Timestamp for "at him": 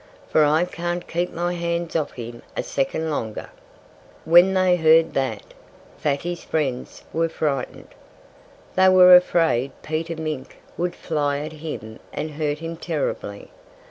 11.41-11.99